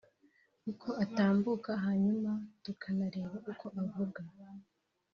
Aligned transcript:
uko 0.71 0.89
atambuka 1.03 1.71
hanyuma 1.85 2.31
tukanareba 2.63 3.37
uko 3.51 3.65
avuga 3.81 4.21